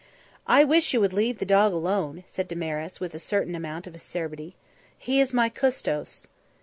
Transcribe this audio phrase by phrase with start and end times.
[0.47, 3.93] "I wish you would leave the dog alone," said Damaris, with a certain amount of
[3.93, 4.55] acerbity.
[4.97, 6.25] "He is my custos."